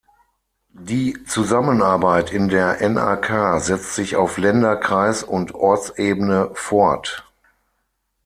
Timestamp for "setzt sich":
3.61-4.15